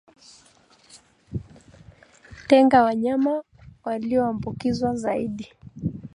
[2.47, 3.43] Tenga wanyama
[3.83, 5.53] walioambukizwa zaidi